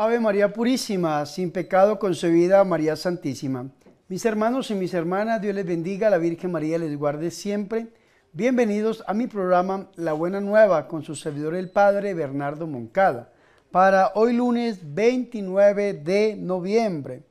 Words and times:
Ave 0.00 0.20
María 0.20 0.52
Purísima, 0.52 1.26
sin 1.26 1.50
pecado 1.50 1.98
concebida, 1.98 2.62
María 2.62 2.94
Santísima. 2.94 3.68
Mis 4.06 4.24
hermanos 4.24 4.70
y 4.70 4.76
mis 4.76 4.94
hermanas, 4.94 5.42
Dios 5.42 5.56
les 5.56 5.66
bendiga, 5.66 6.08
la 6.08 6.18
Virgen 6.18 6.52
María 6.52 6.78
les 6.78 6.96
guarde 6.96 7.32
siempre. 7.32 7.88
Bienvenidos 8.32 9.02
a 9.08 9.12
mi 9.12 9.26
programa 9.26 9.90
La 9.96 10.12
Buena 10.12 10.40
Nueva 10.40 10.86
con 10.86 11.02
su 11.02 11.16
servidor 11.16 11.56
el 11.56 11.72
Padre 11.72 12.14
Bernardo 12.14 12.68
Moncada 12.68 13.32
para 13.72 14.12
hoy 14.14 14.34
lunes 14.34 14.78
29 14.94 15.94
de 15.94 16.36
noviembre. 16.36 17.24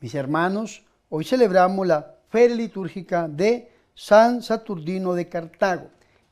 Mis 0.00 0.14
hermanos, 0.14 0.82
hoy 1.10 1.24
celebramos 1.24 1.86
la 1.86 2.14
feria 2.30 2.56
litúrgica 2.56 3.28
de 3.28 3.70
San 3.94 4.42
Saturnino 4.42 5.12
de 5.12 5.28
Cartago. 5.28 5.90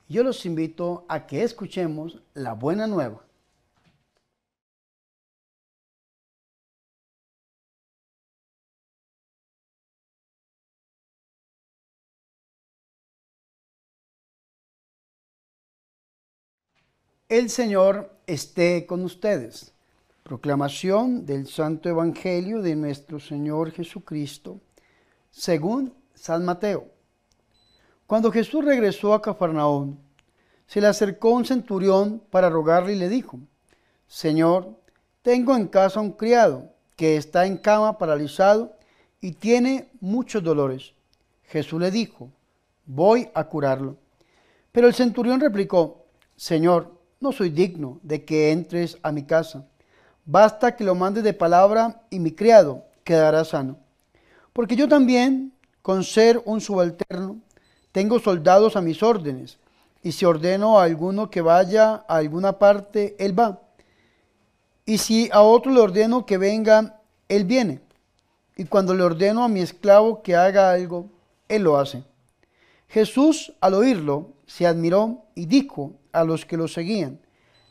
Yo 0.09 0.23
los 0.23 0.47
invito 0.47 1.05
a 1.07 1.27
que 1.27 1.43
escuchemos 1.43 2.23
la 2.33 2.55
Buena 2.55 2.87
Nueva. 2.87 3.27
El 17.33 17.49
Señor 17.49 18.11
esté 18.27 18.85
con 18.85 19.03
ustedes. 19.05 19.73
Proclamación 20.23 21.25
del 21.25 21.47
Santo 21.47 21.89
Evangelio 21.89 22.61
de 22.61 22.77
nuestro 22.77 23.19
Señor 23.19 23.71
Jesucristo, 23.71 24.61
según 25.31 25.95
San 26.13 26.45
Mateo. 26.45 26.89
Cuando 28.07 28.31
Jesús 28.31 28.63
regresó 28.63 29.15
a 29.15 29.23
Cafarnaón, 29.23 29.99
se 30.67 30.83
le 30.83 30.89
acercó 30.89 31.31
un 31.31 31.47
centurión 31.47 32.23
para 32.29 32.51
rogarle 32.51 32.93
y 32.93 32.99
le 32.99 33.09
dijo, 33.09 33.39
Señor, 34.07 34.79
tengo 35.23 35.57
en 35.57 35.69
casa 35.69 36.03
un 36.03 36.13
criado 36.13 36.69
que 36.97 37.17
está 37.17 37.47
en 37.47 37.57
cama 37.57 37.97
paralizado 37.97 38.77
y 39.23 39.33
tiene 39.33 39.89
muchos 40.01 40.43
dolores. 40.43 40.93
Jesús 41.45 41.81
le 41.81 41.91
dijo, 41.91 42.31
voy 42.85 43.31
a 43.33 43.45
curarlo. 43.45 43.97
Pero 44.71 44.87
el 44.87 44.93
centurión 44.93 45.41
replicó, 45.41 46.05
Señor, 46.37 46.92
no 47.23 47.33
soy 47.33 47.51
digno 47.51 48.01
de 48.03 48.25
que 48.25 48.51
entres 48.51 48.99
a 49.03 49.13
mi 49.13 49.23
casa. 49.23 49.65
Basta 50.25 50.77
que 50.77 50.85
lo 50.85 50.95
mandes 50.95 51.25
de 51.25 51.33
palabra 51.33 52.03
y 52.11 52.19
mi 52.19 52.33
criado 52.33 52.85
quedará 53.05 53.45
sano. 53.45 53.79
Porque 54.53 54.77
yo 54.77 54.89
también, 54.89 55.53
con 55.81 56.05
ser 56.05 56.43
un 56.45 56.61
subalterno, 56.61 57.39
tengo 57.93 58.19
soldados 58.19 58.77
a 58.77 58.81
mis 58.81 59.03
órdenes, 59.03 59.59
y 60.03 60.13
si 60.13 60.25
ordeno 60.25 60.79
a 60.79 60.85
alguno 60.85 61.31
que 61.31 61.41
vaya 61.41 62.05
a 62.09 62.17
alguna 62.17 62.59
parte, 62.59 63.15
él 63.19 63.39
va. 63.39 63.61
Y 64.85 64.99
si 64.99 65.31
a 65.33 65.43
otro 65.43 65.73
le 65.73 65.81
ordeno 65.81 66.27
que 66.27 66.39
venga, 66.39 67.01
él 67.29 67.45
viene. 67.45 67.81
Y 68.57 68.65
cuando 68.65 68.95
le 68.95 69.05
ordeno 69.05 69.45
a 69.45 69.49
mi 69.49 69.61
esclavo 69.61 70.23
que 70.23 70.35
haga 70.35 70.73
algo, 70.73 71.09
él 71.49 71.63
lo 71.63 71.79
hace. 71.79 72.03
Jesús, 72.89 73.53
al 73.61 73.75
oírlo, 73.75 74.33
se 74.47 74.67
admiró 74.67 75.25
y 75.35 75.47
dijo 75.47 75.93
a 76.13 76.25
los 76.25 76.45
que 76.45 76.57
lo 76.57 76.69
seguían, 76.69 77.19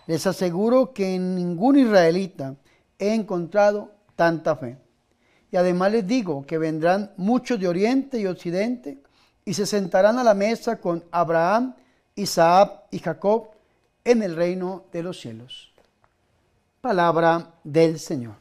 les 0.07 0.25
aseguro 0.27 0.93
que 0.93 1.15
en 1.15 1.35
ningún 1.35 1.77
israelita 1.77 2.55
he 2.99 3.13
encontrado 3.13 3.91
tanta 4.15 4.55
fe. 4.55 4.77
Y 5.51 5.57
además 5.57 5.91
les 5.91 6.07
digo 6.07 6.45
que 6.45 6.57
vendrán 6.57 7.11
muchos 7.17 7.59
de 7.59 7.67
oriente 7.67 8.19
y 8.19 8.25
occidente 8.25 8.99
y 9.45 9.53
se 9.53 9.65
sentarán 9.65 10.17
a 10.17 10.23
la 10.23 10.33
mesa 10.33 10.79
con 10.79 11.03
Abraham, 11.11 11.75
Isaac 12.15 12.83
y 12.91 12.99
Jacob 12.99 13.49
en 14.03 14.23
el 14.23 14.35
reino 14.35 14.85
de 14.91 15.03
los 15.03 15.19
cielos. 15.19 15.71
Palabra 16.81 17.53
del 17.63 17.99
Señor. 17.99 18.40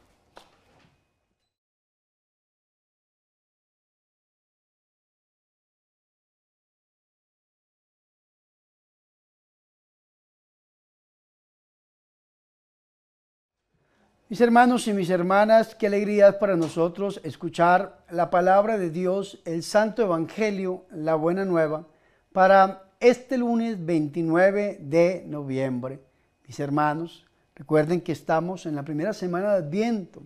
Mis 14.31 14.41
hermanos 14.41 14.87
y 14.87 14.93
mis 14.93 15.11
hermanas, 15.11 15.75
qué 15.75 15.89
alegría 15.89 16.39
para 16.39 16.55
nosotros 16.55 17.21
escuchar 17.25 18.05
la 18.13 18.31
palabra 18.31 18.79
de 18.79 18.89
Dios, 18.89 19.41
el 19.45 19.65
Santo 19.65 20.03
Evangelio, 20.03 20.85
la 20.93 21.17
Buena 21.17 21.45
Nueva, 21.45 21.89
para 22.31 22.85
este 23.01 23.37
lunes 23.37 23.85
29 23.85 24.79
de 24.83 25.25
noviembre. 25.27 25.99
Mis 26.47 26.61
hermanos, 26.61 27.27
recuerden 27.57 28.01
que 28.01 28.13
estamos 28.13 28.67
en 28.67 28.77
la 28.77 28.85
primera 28.85 29.13
semana 29.13 29.51
de 29.51 29.67
Adviento 29.67 30.23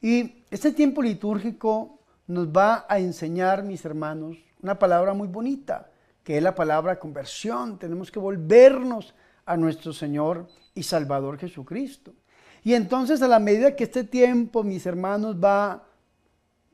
y 0.00 0.44
este 0.48 0.70
tiempo 0.70 1.02
litúrgico 1.02 1.98
nos 2.28 2.46
va 2.46 2.86
a 2.88 3.00
enseñar, 3.00 3.64
mis 3.64 3.84
hermanos, 3.84 4.36
una 4.62 4.78
palabra 4.78 5.14
muy 5.14 5.26
bonita, 5.26 5.90
que 6.22 6.36
es 6.36 6.42
la 6.44 6.54
palabra 6.54 7.00
conversión. 7.00 7.76
Tenemos 7.76 8.12
que 8.12 8.20
volvernos 8.20 9.14
a 9.44 9.56
nuestro 9.56 9.92
Señor 9.92 10.46
y 10.76 10.84
Salvador 10.84 11.38
Jesucristo. 11.38 12.14
Y 12.62 12.74
entonces 12.74 13.20
a 13.22 13.28
la 13.28 13.38
medida 13.38 13.74
que 13.74 13.84
este 13.84 14.04
tiempo, 14.04 14.62
mis 14.62 14.86
hermanos, 14.86 15.36
va 15.42 15.84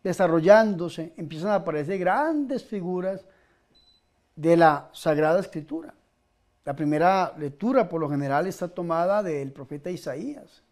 desarrollándose, 0.02 1.12
empiezan 1.16 1.50
a 1.50 1.56
aparecer 1.56 1.98
grandes 1.98 2.64
figuras 2.64 3.24
de 4.36 4.56
la 4.56 4.90
Sagrada 4.92 5.40
Escritura. 5.40 5.94
La 6.64 6.76
primera 6.76 7.34
lectura 7.38 7.88
por 7.88 8.00
lo 8.00 8.10
general 8.10 8.46
está 8.46 8.68
tomada 8.68 9.22
del 9.22 9.52
profeta 9.52 9.90
Isaías. 9.90 10.62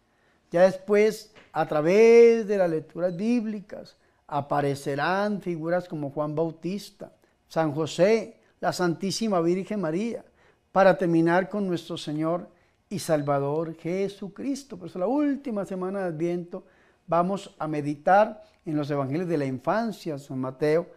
Ya 0.51 0.61
después, 0.61 1.33
a 1.51 1.65
través 1.67 2.47
de 2.47 2.57
las 2.57 2.69
lecturas 2.69 3.15
bíblicas, 3.15 3.97
aparecerán 4.27 5.41
figuras 5.41 5.87
como 5.87 6.11
Juan 6.11 6.35
Bautista, 6.35 7.11
San 7.47 7.73
José, 7.73 8.37
la 8.59 8.71
Santísima 8.71 9.41
Virgen 9.41 9.81
María, 9.81 10.23
para 10.71 10.97
terminar 10.97 11.49
con 11.49 11.67
nuestro 11.67 11.97
Señor 11.97 12.47
y 12.89 12.99
Salvador 12.99 13.75
Jesucristo. 13.75 14.77
Por 14.77 14.87
eso 14.87 14.99
la 14.99 15.07
última 15.07 15.65
semana 15.65 15.99
de 15.99 16.05
Adviento 16.05 16.63
vamos 17.05 17.55
a 17.57 17.67
meditar 17.67 18.43
en 18.65 18.75
los 18.75 18.89
evangelios 18.89 19.27
de 19.27 19.37
la 19.37 19.45
infancia, 19.45 20.17
San 20.17 20.39
Mateo 20.39 20.87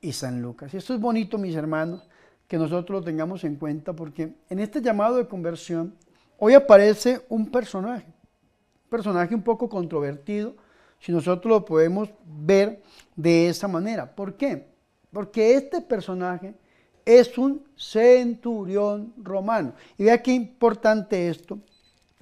y 0.00 0.12
San 0.12 0.42
Lucas. 0.42 0.72
Y 0.74 0.76
esto 0.76 0.94
es 0.94 1.00
bonito, 1.00 1.38
mis 1.38 1.54
hermanos, 1.54 2.08
que 2.48 2.58
nosotros 2.58 3.00
lo 3.00 3.04
tengamos 3.04 3.44
en 3.44 3.56
cuenta 3.56 3.92
porque 3.92 4.34
en 4.48 4.58
este 4.58 4.80
llamado 4.80 5.16
de 5.16 5.28
conversión 5.28 5.94
hoy 6.38 6.54
aparece 6.54 7.24
un 7.28 7.50
personaje, 7.50 8.06
un 8.06 8.90
personaje 8.90 9.34
un 9.34 9.42
poco 9.42 9.68
controvertido, 9.68 10.54
si 10.98 11.12
nosotros 11.12 11.50
lo 11.50 11.64
podemos 11.64 12.10
ver 12.24 12.82
de 13.16 13.48
esa 13.48 13.68
manera. 13.68 14.14
¿Por 14.14 14.36
qué? 14.36 14.68
Porque 15.12 15.54
este 15.54 15.80
personaje 15.80 16.54
es 17.04 17.36
un 17.38 17.64
centurión 17.76 19.12
romano. 19.16 19.74
Y 19.98 20.04
vea 20.04 20.22
qué 20.22 20.32
importante 20.32 21.28
esto, 21.28 21.58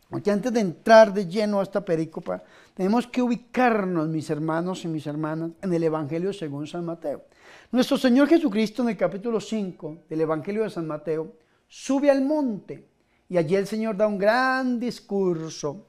porque 0.08 0.30
antes 0.30 0.52
de 0.52 0.60
entrar 0.60 1.12
de 1.12 1.26
lleno 1.26 1.60
a 1.60 1.62
esta 1.62 1.84
perícopa, 1.84 2.42
tenemos 2.74 3.06
que 3.06 3.22
ubicarnos, 3.22 4.08
mis 4.08 4.30
hermanos 4.30 4.84
y 4.84 4.88
mis 4.88 5.06
hermanas, 5.06 5.50
en 5.62 5.72
el 5.72 5.82
Evangelio 5.82 6.32
según 6.32 6.66
San 6.66 6.84
Mateo. 6.84 7.24
Nuestro 7.70 7.98
Señor 7.98 8.28
Jesucristo 8.28 8.82
en 8.82 8.90
el 8.90 8.96
capítulo 8.96 9.40
5 9.40 9.98
del 10.08 10.20
Evangelio 10.20 10.62
de 10.62 10.70
San 10.70 10.86
Mateo 10.86 11.32
sube 11.68 12.10
al 12.10 12.22
monte 12.22 12.86
y 13.28 13.36
allí 13.36 13.56
el 13.56 13.66
Señor 13.66 13.96
da 13.96 14.06
un 14.06 14.16
gran 14.16 14.80
discurso. 14.80 15.86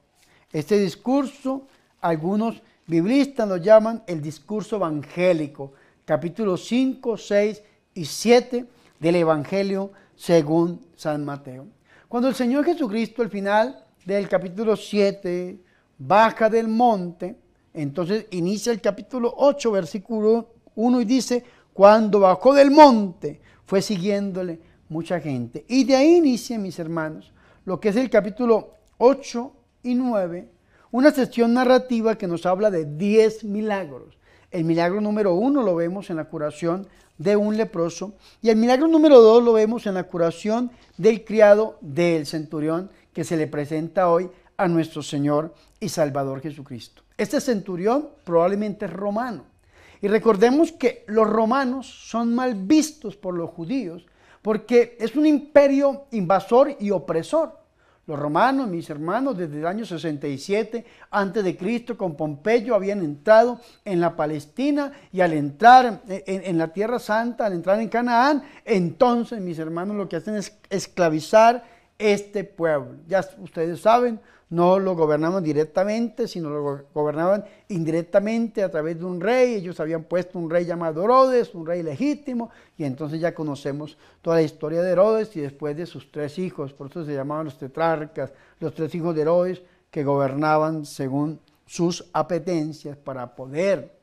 Este 0.51 0.77
discurso, 0.79 1.67
algunos 2.01 2.61
biblistas 2.85 3.47
lo 3.47 3.57
llaman 3.57 4.03
el 4.07 4.21
discurso 4.21 4.75
evangélico, 4.77 5.74
capítulo 6.06 6.57
5, 6.57 7.18
6 7.18 7.63
y 7.94 8.06
7 8.06 8.65
del 9.00 9.16
Evangelio 9.16 9.92
según 10.16 10.86
San 10.96 11.25
Mateo. 11.25 11.68
Cuando 12.07 12.28
el 12.28 12.36
Señor 12.36 12.66
Jesucristo 12.66 13.22
al 13.22 13.30
final 13.30 13.86
del 14.06 14.28
capítulo 14.28 14.75
7 14.75 15.60
baja 15.98 16.50
del 16.50 16.68
monte, 16.68 17.38
entonces 17.74 18.25
inicia 18.31 18.72
el 18.72 18.81
capítulo 18.81 19.34
8, 19.38 19.72
versículo 19.72 20.54
1 20.75 21.01
y 21.01 21.06
dice, 21.06 21.44
cuando 21.74 22.19
bajó 22.19 22.54
del 22.54 22.72
monte 22.72 23.40
fue 23.66 23.81
siguiéndole 23.81 24.60
mucha 24.90 25.19
gente. 25.19 25.66
Y 25.68 25.84
de 25.84 25.95
ahí 25.95 26.16
inicia, 26.16 26.57
mis 26.57 26.80
hermanos, 26.80 27.31
lo 27.66 27.80
que 27.80 27.90
es 27.90 27.95
el 27.95 28.10
capítulo 28.10 28.72
8 28.98 29.54
y 29.84 29.95
9, 29.95 30.52
una 30.92 31.12
sección 31.12 31.54
narrativa 31.54 32.18
que 32.18 32.28
nos 32.28 32.45
habla 32.45 32.72
de 32.72 32.86
10 32.86 33.44
milagros. 33.45 34.18
El 34.51 34.63
milagro 34.63 35.00
número 35.00 35.34
1 35.34 35.62
lo 35.62 35.75
vemos 35.75 36.10
en 36.10 36.16
la 36.16 36.25
curación 36.25 36.88
de 37.19 37.36
un 37.36 37.56
leproso. 37.56 38.13
Y 38.42 38.50
el 38.50 38.56
milagro 38.56 38.88
número 38.88 39.22
dos 39.22 39.44
lo 39.44 39.54
vemos 39.54 39.86
en 39.86 39.94
la 39.94 40.04
curación 40.04 40.72
del 40.98 41.24
criado 41.24 41.78
del 41.81 42.25
centurión 42.25 42.90
que 43.13 43.24
se 43.24 43.38
le 43.38 43.46
presenta 43.46 44.10
hoy 44.10 44.30
a 44.57 44.68
nuestro 44.68 45.04
Señor 45.04 45.54
y 45.80 45.90
Salvador 45.90 46.42
Jesucristo. 46.42 47.04
Este 47.18 47.40
centurión 47.40 48.10
probablemente 48.24 48.86
es 48.86 48.94
romano. 48.94 49.44
Y 50.01 50.07
recordemos 50.07 50.72
que 50.72 51.04
los 51.07 51.28
romanos 51.28 51.88
son 52.10 52.34
mal 52.34 52.56
vistos 52.56 53.18
por 53.18 53.36
los 53.36 53.50
judíos 53.50 54.06
porque 54.42 54.95
es 55.00 55.16
un 55.16 55.25
imperio 55.25 56.06
invasor 56.12 56.75
y 56.80 56.92
opresor. 56.92 57.58
Los 58.09 58.17
romanos, 58.17 58.67
mis 58.67 58.89
hermanos, 58.89 59.38
desde 59.38 59.59
el 59.59 59.67
año 59.67 59.85
67 59.85 60.83
antes 61.11 61.44
de 61.44 61.56
Cristo, 61.56 61.95
con 61.95 62.17
Pompeyo, 62.17 62.73
habían 62.73 63.03
entrado 63.03 63.61
en 63.85 64.01
la 64.01 64.15
Palestina 64.15 64.91
y 65.11 65.21
al 65.21 65.33
entrar 65.33 66.01
en, 66.07 66.57
la 66.57 66.69
Tierra 66.69 66.97
Santa, 66.97 67.45
al 67.45 67.53
entrar 67.53 67.79
en 67.79 67.88
Canaán, 67.88 68.41
entonces, 68.65 69.39
mis 69.39 69.59
hermanos, 69.59 69.95
lo 69.95 70.09
que 70.09 70.15
hacen 70.15 70.33
es 70.38 70.57
esclavizar 70.71 71.63
este 72.00 72.44
pueblo. 72.44 72.95
Ya 73.07 73.23
ustedes 73.44 73.79
saben, 73.79 74.19
no 74.50 74.80
lo 74.80 74.96
gobernaban 74.96 75.44
directamente, 75.44 76.28
sino 76.28 76.50
lo 76.50 76.86
gobernaban 76.94 77.46
indirectamente 77.68 78.63
a 78.63 78.72
través 78.72 78.98
de 78.98 79.06
un 79.06 79.22
rey. 79.22 79.54
Ellos 79.56 79.80
habían 79.80 80.04
puesto 80.04 80.40
un 80.40 80.50
rey 80.50 80.66
llamado 80.66 81.04
Herodes, 81.04 81.54
un 81.54 81.68
rey 81.68 81.84
legítimo, 81.84 82.50
y 82.78 82.84
entonces 82.84 83.19
ya 83.19 83.36
conocemos 83.36 83.98
toda 84.22 84.38
la 84.38 84.42
historia 84.42 84.81
de 84.81 84.92
Herodes 84.92 85.36
y 85.36 85.42
después 85.42 85.78
de 85.78 85.86
sus 85.86 86.12
tres 86.12 86.40
hijos, 86.40 86.74
por 86.74 86.90
eso 86.90 87.06
se 87.06 87.13
llamaban 87.13 87.46
los 87.46 87.57
tetrarcas, 87.57 88.31
los 88.60 88.74
tres 88.74 88.94
hijos 88.96 89.16
de 89.16 89.22
Herodes 89.22 89.62
que 89.92 90.04
gobernaban 90.04 90.86
según 90.86 91.40
sus 91.66 92.10
apetencias 92.13 92.98
para 92.98 93.36
poder 93.36 93.95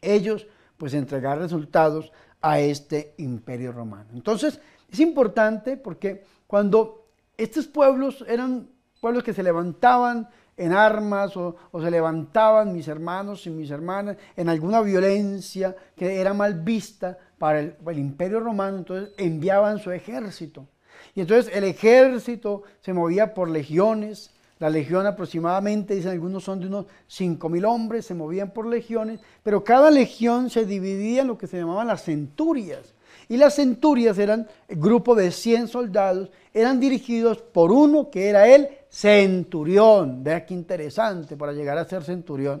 ellos 0.00 0.46
pues 0.76 0.94
entregar 0.94 1.38
resultados 1.38 2.12
a 2.40 2.60
este 2.60 3.14
imperio 3.18 3.72
romano. 3.72 4.10
Entonces 4.14 4.60
es 4.90 5.00
importante 5.00 5.76
porque 5.76 6.24
cuando 6.46 7.08
estos 7.36 7.66
pueblos 7.66 8.24
eran 8.28 8.68
pueblos 9.00 9.24
que 9.24 9.32
se 9.32 9.42
levantaban 9.42 10.28
en 10.56 10.72
armas 10.72 11.36
o, 11.36 11.56
se 11.80 11.90
levantaban 11.90 12.72
mis 12.72 12.86
hermanos 12.86 13.46
y 13.46 13.50
mis 13.50 13.70
hermanas 13.70 14.16
en 14.36 14.48
alguna 14.48 14.82
violencia 14.82 15.74
que 15.96 16.20
era 16.20 16.34
mal 16.34 16.60
vista 16.60 17.18
para 17.38 17.60
el, 17.60 17.76
el, 17.86 17.98
imperio 17.98 18.40
romano, 18.40 18.78
entonces 18.78 19.14
enviaban 19.16 19.78
su 19.78 19.90
ejército. 19.90 20.66
Y 21.14 21.22
entonces 21.22 21.54
el 21.54 21.64
ejército 21.64 22.62
se 22.80 22.92
movía 22.92 23.32
por 23.32 23.48
legiones, 23.48 24.32
la 24.58 24.68
legión 24.68 25.06
aproximadamente, 25.06 25.94
dicen 25.94 26.10
algunos, 26.10 26.44
son 26.44 26.60
de 26.60 26.66
unos 26.66 26.84
5.000 27.08 27.66
hombres, 27.66 28.04
se 28.04 28.14
movían 28.14 28.50
por 28.50 28.66
legiones, 28.66 29.20
pero 29.42 29.64
cada 29.64 29.90
legión 29.90 30.50
se 30.50 30.66
dividía 30.66 31.22
en 31.22 31.28
lo 31.28 31.38
que 31.38 31.46
se 31.46 31.56
llamaban 31.56 31.86
las 31.86 32.04
centurias. 32.04 32.94
Y 33.30 33.36
las 33.36 33.54
centurias 33.54 34.18
eran 34.18 34.48
grupo 34.68 35.14
de 35.14 35.30
100 35.30 35.68
soldados, 35.68 36.30
eran 36.52 36.80
dirigidos 36.80 37.38
por 37.38 37.70
uno 37.70 38.10
que 38.10 38.28
era 38.28 38.48
el 38.48 38.68
centurión. 38.88 40.24
Vea 40.24 40.44
qué 40.44 40.52
interesante 40.52 41.36
para 41.36 41.52
llegar 41.52 41.78
a 41.78 41.84
ser 41.84 42.02
centurión. 42.02 42.60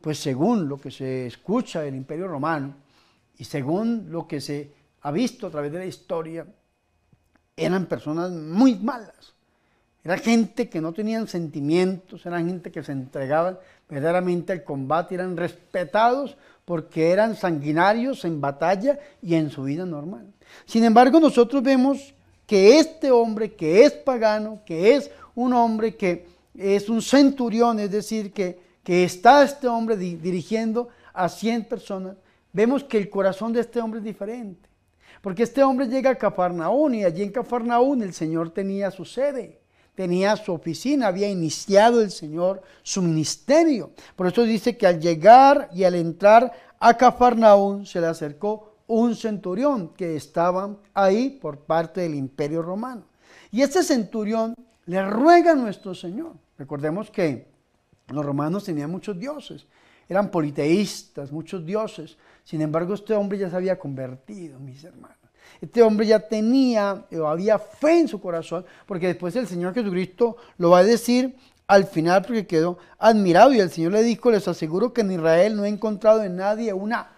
Pues 0.00 0.18
según 0.18 0.66
lo 0.70 0.78
que 0.78 0.90
se 0.90 1.26
escucha 1.26 1.82
del 1.82 1.96
imperio 1.96 2.28
romano 2.28 2.76
y 3.36 3.44
según 3.44 4.06
lo 4.08 4.26
que 4.26 4.40
se 4.40 4.72
ha 5.02 5.10
visto 5.10 5.48
a 5.48 5.50
través 5.50 5.70
de 5.70 5.80
la 5.80 5.84
historia, 5.84 6.46
eran 7.54 7.84
personas 7.84 8.30
muy 8.30 8.76
malas. 8.76 9.34
Era 10.02 10.16
gente 10.16 10.70
que 10.70 10.80
no 10.80 10.94
tenían 10.94 11.28
sentimientos, 11.28 12.24
eran 12.24 12.46
gente 12.46 12.72
que 12.72 12.82
se 12.82 12.92
entregaban 12.92 13.58
verdaderamente 13.86 14.54
al 14.54 14.64
combate, 14.64 15.16
eran 15.16 15.36
respetados 15.36 16.38
porque 16.70 17.10
eran 17.10 17.34
sanguinarios 17.34 18.24
en 18.24 18.40
batalla 18.40 18.96
y 19.20 19.34
en 19.34 19.50
su 19.50 19.64
vida 19.64 19.84
normal. 19.84 20.32
Sin 20.66 20.84
embargo, 20.84 21.18
nosotros 21.18 21.64
vemos 21.64 22.14
que 22.46 22.78
este 22.78 23.10
hombre 23.10 23.56
que 23.56 23.82
es 23.82 23.90
pagano, 23.90 24.60
que 24.64 24.94
es 24.94 25.10
un 25.34 25.52
hombre 25.52 25.96
que 25.96 26.28
es 26.54 26.88
un 26.88 27.02
centurión, 27.02 27.80
es 27.80 27.90
decir, 27.90 28.32
que, 28.32 28.60
que 28.84 29.02
está 29.02 29.42
este 29.42 29.66
hombre 29.66 29.96
dirigiendo 29.96 30.90
a 31.12 31.28
100 31.28 31.64
personas, 31.64 32.16
vemos 32.52 32.84
que 32.84 32.98
el 32.98 33.10
corazón 33.10 33.52
de 33.52 33.62
este 33.62 33.80
hombre 33.80 33.98
es 33.98 34.04
diferente. 34.04 34.68
Porque 35.22 35.42
este 35.42 35.64
hombre 35.64 35.88
llega 35.88 36.10
a 36.10 36.18
Cafarnaún 36.18 36.94
y 36.94 37.02
allí 37.02 37.24
en 37.24 37.32
Cafarnaún 37.32 38.00
el 38.00 38.14
Señor 38.14 38.50
tenía 38.50 38.92
su 38.92 39.04
sede 39.04 39.59
tenía 40.00 40.34
su 40.34 40.54
oficina, 40.54 41.08
había 41.08 41.28
iniciado 41.28 42.00
el 42.00 42.10
Señor 42.10 42.62
su 42.82 43.02
ministerio. 43.02 43.90
Por 44.16 44.28
eso 44.28 44.44
dice 44.44 44.74
que 44.78 44.86
al 44.86 44.98
llegar 44.98 45.68
y 45.74 45.84
al 45.84 45.94
entrar 45.94 46.50
a 46.78 46.94
Cafarnaún 46.94 47.84
se 47.84 48.00
le 48.00 48.06
acercó 48.06 48.76
un 48.86 49.14
centurión 49.14 49.90
que 49.90 50.16
estaba 50.16 50.74
ahí 50.94 51.28
por 51.28 51.58
parte 51.58 52.00
del 52.00 52.14
imperio 52.14 52.62
romano. 52.62 53.02
Y 53.52 53.60
este 53.60 53.82
centurión 53.82 54.54
le 54.86 55.04
ruega 55.04 55.52
a 55.52 55.54
nuestro 55.54 55.94
Señor. 55.94 56.32
Recordemos 56.56 57.10
que 57.10 57.48
los 58.08 58.24
romanos 58.24 58.64
tenían 58.64 58.90
muchos 58.90 59.18
dioses, 59.18 59.66
eran 60.08 60.30
politeístas, 60.30 61.30
muchos 61.30 61.66
dioses. 61.66 62.16
Sin 62.42 62.62
embargo, 62.62 62.94
este 62.94 63.12
hombre 63.12 63.36
ya 63.36 63.50
se 63.50 63.56
había 63.56 63.78
convertido, 63.78 64.58
mis 64.60 64.82
hermanos. 64.82 65.19
Este 65.60 65.82
hombre 65.82 66.06
ya 66.06 66.20
tenía 66.20 67.04
o 67.12 67.26
había 67.26 67.58
fe 67.58 68.00
en 68.00 68.08
su 68.08 68.20
corazón, 68.20 68.64
porque 68.86 69.08
después 69.08 69.34
el 69.36 69.46
Señor 69.46 69.74
Jesucristo 69.74 70.36
lo 70.58 70.70
va 70.70 70.78
a 70.78 70.84
decir 70.84 71.36
al 71.66 71.84
final 71.84 72.22
porque 72.22 72.46
quedó 72.46 72.78
admirado 72.98 73.52
y 73.52 73.60
el 73.60 73.70
Señor 73.70 73.92
le 73.92 74.02
dijo, 74.02 74.30
les 74.30 74.48
aseguro 74.48 74.92
que 74.92 75.02
en 75.02 75.12
Israel 75.12 75.56
no 75.56 75.64
he 75.64 75.68
encontrado 75.68 76.24
en 76.24 76.36
nadie 76.36 76.72
una 76.72 77.12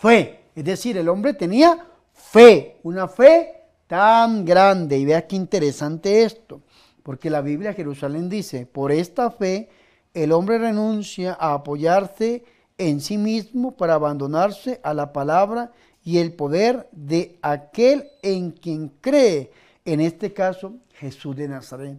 fe. 0.00 0.40
Es 0.54 0.64
decir, 0.64 0.96
el 0.96 1.08
hombre 1.08 1.34
tenía 1.34 1.86
fe, 2.14 2.78
una 2.82 3.06
fe 3.06 3.64
tan 3.86 4.44
grande. 4.44 4.98
Y 4.98 5.04
vea 5.04 5.26
qué 5.26 5.36
interesante 5.36 6.22
esto, 6.22 6.62
porque 7.02 7.28
la 7.28 7.42
Biblia 7.42 7.74
Jerusalén 7.74 8.28
dice, 8.30 8.64
por 8.64 8.92
esta 8.92 9.30
fe 9.30 9.68
el 10.14 10.32
hombre 10.32 10.58
renuncia 10.58 11.36
a 11.38 11.54
apoyarse 11.54 12.44
en 12.78 13.00
sí 13.00 13.18
mismo 13.18 13.76
para 13.76 13.94
abandonarse 13.94 14.80
a 14.82 14.94
la 14.94 15.12
palabra 15.12 15.72
y 16.08 16.16
el 16.16 16.32
poder 16.32 16.88
de 16.90 17.38
aquel 17.42 18.08
en 18.22 18.52
quien 18.52 18.88
cree, 19.02 19.52
en 19.84 20.00
este 20.00 20.32
caso 20.32 20.76
Jesús 20.94 21.36
de 21.36 21.46
Nazaret. 21.46 21.98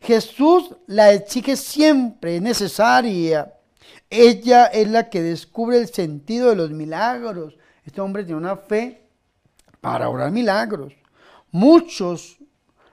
Jesús 0.00 0.76
la 0.86 1.12
exige 1.12 1.56
siempre, 1.56 2.36
es 2.36 2.42
necesaria. 2.42 3.52
Ella 4.08 4.66
es 4.66 4.88
la 4.88 5.10
que 5.10 5.22
descubre 5.22 5.76
el 5.76 5.88
sentido 5.88 6.50
de 6.50 6.54
los 6.54 6.70
milagros. 6.70 7.56
Este 7.84 8.00
hombre 8.00 8.22
tiene 8.22 8.38
una 8.38 8.56
fe 8.56 9.02
para 9.80 10.08
orar 10.08 10.30
milagros. 10.30 10.92
Muchos 11.50 12.38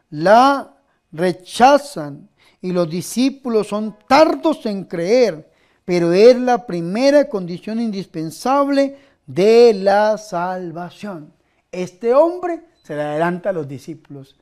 la 0.10 0.74
rechazan 1.12 2.28
y 2.60 2.72
los 2.72 2.90
discípulos 2.90 3.68
son 3.68 3.96
tardos 4.08 4.66
en 4.66 4.86
creer, 4.86 5.48
pero 5.86 6.12
es 6.12 6.36
la 6.38 6.66
primera 6.66 7.30
condición 7.30 7.80
indispensable 7.80 8.98
de 9.26 9.74
la 9.74 10.18
salvación. 10.18 11.34
Este 11.72 12.14
hombre 12.14 12.62
se 12.84 12.96
le 12.96 13.02
adelanta 13.02 13.50
a 13.50 13.54
los 13.54 13.68
discípulos 13.68 14.38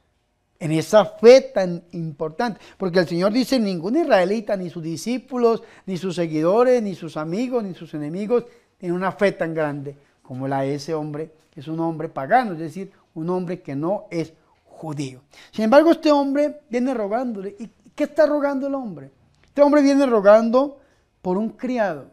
en 0.60 0.72
esa 0.72 1.04
fe 1.06 1.42
tan 1.54 1.84
importante, 1.92 2.60
porque 2.78 3.00
el 3.00 3.08
Señor 3.08 3.34
dice, 3.34 3.60
ningún 3.60 3.98
israelita, 3.98 4.56
ni 4.56 4.70
sus 4.70 4.82
discípulos, 4.82 5.62
ni 5.86 5.98
sus 5.98 6.16
seguidores, 6.16 6.82
ni 6.82 6.96
sus 6.96 7.18
amigos, 7.18 7.64
ni 7.64 7.74
sus 7.74 7.94
enemigos, 7.94 8.46
tiene 8.78 8.96
una 8.96 9.12
fe 9.12 9.34
tan 9.34 9.54
grande 9.54 9.98
como 10.22 10.48
la 10.48 10.62
de 10.62 10.76
ese 10.76 10.94
hombre, 10.94 11.34
que 11.52 11.60
es 11.60 11.68
un 11.68 11.82
hombre 11.82 12.08
pagano, 12.08 12.54
es 12.54 12.60
decir, 12.60 12.92
un 13.14 13.30
hombre 13.30 13.62
que 13.62 13.76
no 13.76 14.06
es 14.10 14.34
judío. 14.66 15.22
Sin 15.52 15.66
embargo, 15.66 15.92
este 15.92 16.12
hombre 16.12 16.62
viene 16.70 16.94
rogándole. 16.94 17.56
¿Y 17.60 17.70
qué 17.94 18.06
está 18.06 18.26
rogando 18.26 18.68
el 18.68 18.76
hombre? 18.76 19.12
Este 19.44 19.62
hombre 19.62 19.82
viene 19.82 20.06
rogando 20.06 20.80
por 21.22 21.38
un 21.38 21.50
criado, 21.50 22.08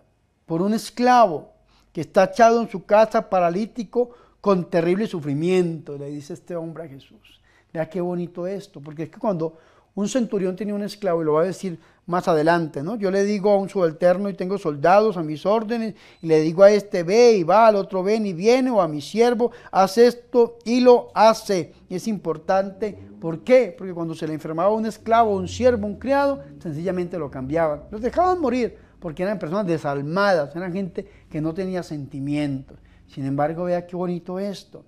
por 0.44 0.60
un 0.60 0.74
esclavo, 0.74 1.52
que 1.92 2.02
está 2.02 2.24
echado 2.24 2.60
en 2.60 2.68
su 2.68 2.84
casa 2.84 3.28
paralítico 3.28 4.10
con 4.40 4.70
terrible 4.70 5.06
sufrimiento, 5.06 5.98
le 5.98 6.10
dice 6.10 6.34
este 6.34 6.56
hombre 6.56 6.84
a 6.84 6.88
Jesús. 6.88 7.40
Vea 7.72 7.88
qué 7.88 8.00
bonito 8.00 8.46
esto, 8.46 8.80
porque 8.80 9.04
es 9.04 9.10
que 9.10 9.18
cuando 9.18 9.56
un 9.94 10.08
centurión 10.08 10.56
tenía 10.56 10.74
un 10.74 10.82
esclavo, 10.82 11.22
y 11.22 11.24
lo 11.24 11.34
va 11.34 11.42
a 11.42 11.46
decir 11.46 11.78
más 12.06 12.26
adelante, 12.26 12.82
¿no? 12.82 12.96
Yo 12.96 13.10
le 13.10 13.24
digo 13.24 13.50
a 13.50 13.58
un 13.58 13.68
subalterno 13.68 14.28
y 14.28 14.34
tengo 14.34 14.58
soldados 14.58 15.16
a 15.16 15.22
mis 15.22 15.44
órdenes, 15.46 15.94
y 16.22 16.26
le 16.26 16.40
digo 16.40 16.62
a 16.62 16.70
este 16.70 17.02
ve 17.02 17.34
y 17.34 17.42
va, 17.42 17.66
al 17.66 17.76
otro 17.76 18.02
ven 18.02 18.26
y 18.26 18.32
viene, 18.32 18.70
o 18.70 18.80
a 18.80 18.88
mi 18.88 19.00
siervo, 19.00 19.52
hace 19.70 20.06
esto 20.06 20.58
y 20.64 20.80
lo 20.80 21.08
hace. 21.14 21.72
Y 21.88 21.96
es 21.96 22.08
importante, 22.08 22.98
¿por 23.20 23.40
qué? 23.40 23.74
Porque 23.76 23.92
cuando 23.92 24.14
se 24.14 24.26
le 24.26 24.34
enfermaba 24.34 24.70
un 24.70 24.86
esclavo, 24.86 25.36
un 25.36 25.48
siervo, 25.48 25.86
un 25.86 25.96
criado, 25.96 26.42
sencillamente 26.60 27.18
lo 27.18 27.30
cambiaban, 27.30 27.82
los 27.90 28.00
dejaban 28.00 28.40
morir 28.40 28.89
porque 29.00 29.22
eran 29.22 29.38
personas 29.38 29.66
desalmadas, 29.66 30.54
eran 30.54 30.72
gente 30.72 31.06
que 31.28 31.40
no 31.40 31.54
tenía 31.54 31.82
sentimientos. 31.82 32.78
Sin 33.08 33.24
embargo, 33.24 33.64
vea 33.64 33.86
qué 33.86 33.96
bonito 33.96 34.38
esto, 34.38 34.84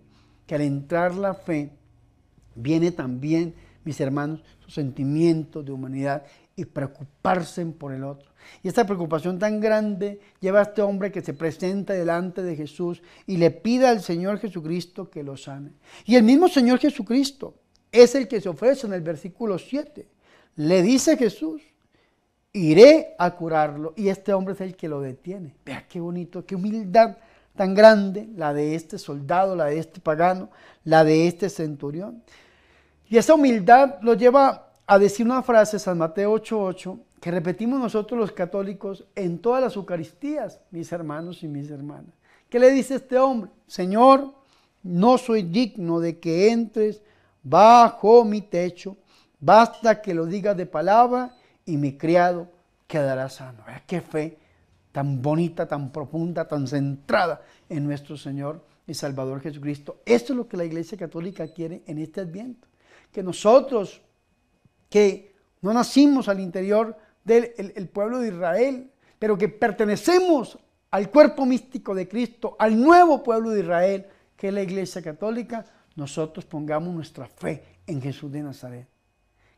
que 0.46 0.54
al 0.54 0.60
entrar 0.60 1.14
la 1.14 1.34
fe 1.34 1.72
viene 2.54 2.92
también, 2.92 3.54
mis 3.84 4.00
hermanos, 4.00 4.44
su 4.60 4.70
sentimiento 4.70 5.62
de 5.62 5.72
humanidad 5.72 6.24
y 6.54 6.66
preocuparse 6.66 7.64
por 7.66 7.92
el 7.92 8.04
otro. 8.04 8.30
Y 8.62 8.68
esta 8.68 8.86
preocupación 8.86 9.38
tan 9.38 9.60
grande 9.60 10.20
lleva 10.40 10.60
a 10.60 10.62
este 10.64 10.82
hombre 10.82 11.10
que 11.10 11.22
se 11.22 11.32
presenta 11.32 11.94
delante 11.94 12.42
de 12.42 12.54
Jesús 12.54 13.02
y 13.26 13.38
le 13.38 13.50
pide 13.50 13.86
al 13.86 14.02
Señor 14.02 14.38
Jesucristo 14.38 15.10
que 15.10 15.22
lo 15.22 15.36
sane. 15.36 15.72
Y 16.04 16.16
el 16.16 16.22
mismo 16.22 16.48
Señor 16.48 16.78
Jesucristo 16.78 17.54
es 17.90 18.14
el 18.14 18.28
que 18.28 18.40
se 18.40 18.48
ofrece 18.48 18.86
en 18.86 18.92
el 18.92 19.00
versículo 19.00 19.58
7. 19.58 20.06
Le 20.56 20.82
dice 20.82 21.16
Jesús, 21.16 21.62
iré 22.52 23.14
a 23.18 23.30
curarlo. 23.30 23.94
Y 23.96 24.08
este 24.08 24.32
hombre 24.32 24.54
es 24.54 24.60
el 24.60 24.76
que 24.76 24.88
lo 24.88 25.00
detiene. 25.00 25.54
Vea 25.64 25.86
qué 25.88 26.00
bonito, 26.00 26.44
qué 26.44 26.54
humildad 26.54 27.16
tan 27.56 27.74
grande, 27.74 28.28
la 28.34 28.54
de 28.54 28.74
este 28.74 28.98
soldado, 28.98 29.54
la 29.54 29.66
de 29.66 29.78
este 29.78 30.00
pagano, 30.00 30.50
la 30.84 31.04
de 31.04 31.26
este 31.26 31.50
centurión. 31.50 32.22
Y 33.08 33.18
esa 33.18 33.34
humildad 33.34 33.96
lo 34.00 34.14
lleva 34.14 34.70
a 34.86 34.98
decir 34.98 35.26
una 35.26 35.42
frase, 35.42 35.78
San 35.78 35.98
Mateo 35.98 36.32
8:8, 36.32 36.98
que 37.20 37.30
repetimos 37.30 37.78
nosotros 37.78 38.18
los 38.18 38.32
católicos 38.32 39.04
en 39.14 39.38
todas 39.38 39.62
las 39.62 39.76
Eucaristías, 39.76 40.60
mis 40.70 40.90
hermanos 40.92 41.42
y 41.42 41.48
mis 41.48 41.70
hermanas. 41.70 42.14
¿Qué 42.48 42.58
le 42.58 42.70
dice 42.70 42.96
este 42.96 43.18
hombre? 43.18 43.50
Señor, 43.66 44.32
no 44.82 45.18
soy 45.18 45.42
digno 45.42 46.00
de 46.00 46.18
que 46.18 46.50
entres 46.50 47.02
bajo 47.42 48.24
mi 48.24 48.40
techo, 48.40 48.96
basta 49.40 50.00
que 50.00 50.14
lo 50.14 50.26
digas 50.26 50.56
de 50.56 50.66
palabra 50.66 51.34
y 51.64 51.76
mi 51.76 51.96
criado 51.96 52.48
quedará 52.86 53.28
sano. 53.28 53.64
Qué 53.86 54.00
fe 54.00 54.38
tan 54.92 55.22
bonita, 55.22 55.66
tan 55.66 55.90
profunda, 55.90 56.46
tan 56.46 56.66
centrada 56.66 57.42
en 57.68 57.84
nuestro 57.84 58.16
Señor 58.16 58.64
y 58.86 58.94
Salvador 58.94 59.40
Jesucristo. 59.40 60.02
Esto 60.04 60.32
es 60.32 60.36
lo 60.36 60.48
que 60.48 60.56
la 60.56 60.64
Iglesia 60.64 60.98
Católica 60.98 61.48
quiere 61.48 61.82
en 61.86 61.98
este 61.98 62.20
Adviento. 62.20 62.68
Que 63.10 63.22
nosotros, 63.22 64.02
que 64.90 65.34
no 65.62 65.72
nacimos 65.72 66.28
al 66.28 66.40
interior 66.40 66.96
del 67.24 67.88
pueblo 67.92 68.18
de 68.18 68.28
Israel, 68.28 68.90
pero 69.18 69.38
que 69.38 69.48
pertenecemos 69.48 70.58
al 70.90 71.10
cuerpo 71.10 71.46
místico 71.46 71.94
de 71.94 72.06
Cristo, 72.06 72.56
al 72.58 72.78
nuevo 72.78 73.22
pueblo 73.22 73.50
de 73.50 73.60
Israel, 73.60 74.06
que 74.36 74.48
es 74.48 74.54
la 74.54 74.62
Iglesia 74.62 75.00
Católica, 75.00 75.64
nosotros 75.94 76.44
pongamos 76.44 76.92
nuestra 76.94 77.26
fe 77.26 77.64
en 77.86 78.02
Jesús 78.02 78.30
de 78.30 78.42
Nazaret. 78.42 78.91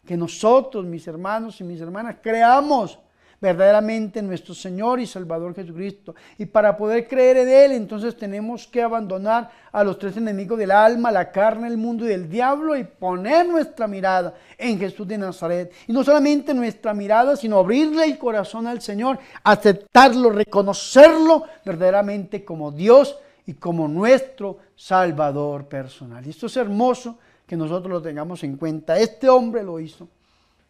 Que 0.06 0.16
nosotros, 0.16 0.84
mis 0.84 1.06
hermanos 1.06 1.60
y 1.60 1.64
mis 1.64 1.80
hermanas, 1.80 2.16
creamos 2.22 2.98
verdaderamente 3.44 4.20
en 4.20 4.26
nuestro 4.26 4.54
Señor 4.54 5.00
y 5.00 5.06
Salvador 5.06 5.54
Jesucristo. 5.54 6.14
Y 6.38 6.46
para 6.46 6.74
poder 6.76 7.06
creer 7.06 7.36
en 7.36 7.48
Él, 7.50 7.72
entonces 7.72 8.16
tenemos 8.16 8.66
que 8.66 8.80
abandonar 8.80 9.50
a 9.70 9.84
los 9.84 9.98
tres 9.98 10.16
enemigos 10.16 10.58
del 10.58 10.70
alma, 10.70 11.12
la 11.12 11.30
carne, 11.30 11.68
el 11.68 11.76
mundo 11.76 12.08
y 12.08 12.12
el 12.12 12.28
diablo 12.28 12.74
y 12.74 12.84
poner 12.84 13.46
nuestra 13.46 13.86
mirada 13.86 14.34
en 14.56 14.78
Jesús 14.78 15.06
de 15.06 15.18
Nazaret. 15.18 15.72
Y 15.86 15.92
no 15.92 16.02
solamente 16.02 16.54
nuestra 16.54 16.94
mirada, 16.94 17.36
sino 17.36 17.58
abrirle 17.58 18.04
el 18.04 18.16
corazón 18.16 18.66
al 18.66 18.80
Señor, 18.80 19.18
aceptarlo, 19.42 20.30
reconocerlo 20.30 21.44
verdaderamente 21.66 22.46
como 22.46 22.72
Dios 22.72 23.18
y 23.44 23.52
como 23.52 23.88
nuestro 23.88 24.56
Salvador 24.74 25.66
personal. 25.68 26.26
Y 26.26 26.30
esto 26.30 26.46
es 26.46 26.56
hermoso 26.56 27.18
que 27.46 27.56
nosotros 27.56 27.90
lo 27.92 28.02
tengamos 28.02 28.42
en 28.44 28.56
cuenta. 28.56 28.98
Este 28.98 29.28
hombre 29.28 29.62
lo 29.62 29.80
hizo. 29.80 30.08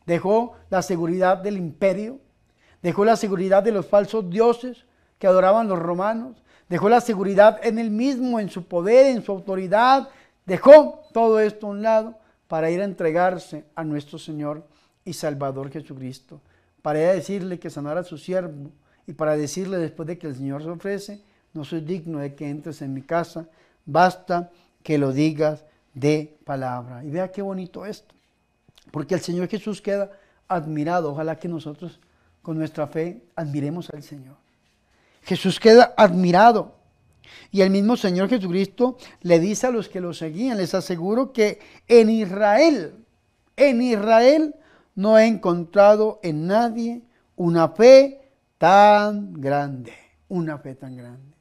Dejó 0.07 0.52
la 0.71 0.83
seguridad 0.83 1.38
del 1.38 1.57
imperio, 1.57 2.19
dejó 2.83 3.04
la 3.04 3.16
seguridad 3.16 3.62
de 3.62 3.73
los 3.73 3.87
falsos 3.87 4.28
dioses 4.28 4.85
que 5.19 5.26
adoraban 5.26 5.69
los 5.69 5.78
romanos, 5.78 6.43
dejó 6.69 6.88
la 6.88 7.00
seguridad 7.00 7.59
en 7.62 7.78
él 7.78 7.90
mismo, 7.90 8.38
en 8.38 8.50
su 8.50 8.64
poder, 8.64 9.07
en 9.07 9.23
su 9.23 9.33
autoridad, 9.33 10.09
dejó 10.45 11.02
todo 11.12 11.40
esto 11.40 11.66
a 11.66 11.71
un 11.71 11.83
lado 11.83 12.19
para 12.49 12.71
ir 12.71 12.81
a 12.81 12.85
entregarse 12.85 13.64
a 13.75 13.85
nuestro 13.85 14.19
Señor 14.19 14.66
y 15.04 15.14
Salvador 15.14 15.71
Jesucristo, 15.71 16.40
para 16.83 17.00
ir 17.00 17.07
a 17.07 17.14
decirle 17.14 17.59
que 17.59 17.71
sanara 17.71 18.00
a 18.00 18.04
su 18.04 18.19
siervo 18.19 18.71
y 19.07 19.12
para 19.14 19.37
decirle 19.37 19.78
después 19.78 20.07
de 20.07 20.19
que 20.19 20.26
el 20.26 20.37
Señor 20.37 20.62
se 20.62 20.69
ofrece, 20.69 21.23
no 21.54 21.64
soy 21.64 21.81
digno 21.81 22.19
de 22.19 22.35
que 22.35 22.49
entres 22.49 22.83
en 22.83 22.93
mi 22.93 23.02
casa, 23.02 23.49
basta 23.87 24.50
que 24.83 24.99
lo 24.99 25.12
digas 25.12 25.64
de 25.94 26.36
palabra. 26.44 27.04
Y 27.04 27.10
vea 27.10 27.30
qué 27.30 27.42
bonito 27.42 27.86
esto, 27.86 28.14
porque 28.90 29.14
el 29.14 29.20
Señor 29.20 29.48
Jesús 29.48 29.80
queda 29.80 30.10
admirado, 30.48 31.12
ojalá 31.12 31.38
que 31.38 31.48
nosotros 31.48 32.00
con 32.42 32.58
nuestra 32.58 32.86
fe 32.86 33.22
admiremos 33.34 33.88
al 33.90 34.02
Señor. 34.02 34.36
Jesús 35.22 35.58
queda 35.58 35.94
admirado. 35.96 36.74
Y 37.50 37.62
el 37.62 37.70
mismo 37.70 37.96
Señor 37.96 38.28
Jesucristo 38.28 38.98
le 39.22 39.40
dice 39.40 39.66
a 39.66 39.70
los 39.70 39.88
que 39.88 40.00
lo 40.00 40.12
seguían, 40.12 40.58
les 40.58 40.74
aseguro 40.74 41.32
que 41.32 41.58
en 41.88 42.10
Israel, 42.10 43.06
en 43.56 43.80
Israel 43.80 44.54
no 44.94 45.18
he 45.18 45.26
encontrado 45.26 46.20
en 46.22 46.46
nadie 46.46 47.02
una 47.36 47.68
fe 47.70 48.20
tan 48.58 49.32
grande, 49.40 49.94
una 50.28 50.58
fe 50.58 50.74
tan 50.74 50.96
grande. 50.96 51.34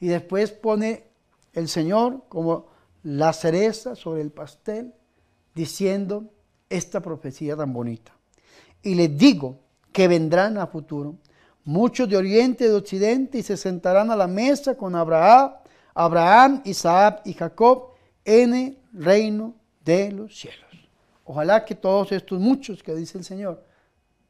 Y 0.00 0.06
después 0.08 0.52
pone 0.52 1.04
el 1.52 1.68
Señor 1.68 2.24
como 2.28 2.66
la 3.06 3.32
cereza 3.32 3.94
sobre 3.94 4.20
el 4.20 4.32
pastel, 4.32 4.92
diciendo 5.54 6.24
esta 6.68 7.00
profecía 7.00 7.56
tan 7.56 7.72
bonita. 7.72 8.10
Y 8.82 8.96
les 8.96 9.16
digo 9.16 9.60
que 9.92 10.08
vendrán 10.08 10.58
a 10.58 10.66
futuro. 10.66 11.14
Muchos 11.64 12.08
de 12.08 12.16
oriente 12.16 12.64
y 12.64 12.68
de 12.68 12.74
occidente 12.74 13.38
y 13.38 13.42
se 13.44 13.56
sentarán 13.56 14.10
a 14.10 14.16
la 14.16 14.26
mesa 14.26 14.76
con 14.76 14.96
Abraham, 14.96 15.52
Abraham, 15.94 16.62
Isaac 16.64 17.22
y 17.24 17.34
Jacob 17.34 17.90
en 18.24 18.54
el 18.54 18.78
reino 18.92 19.54
de 19.84 20.10
los 20.10 20.36
cielos. 20.36 20.66
Ojalá 21.24 21.64
que 21.64 21.76
todos 21.76 22.10
estos 22.10 22.40
muchos 22.40 22.82
que 22.82 22.92
dice 22.92 23.18
el 23.18 23.24
Señor 23.24 23.64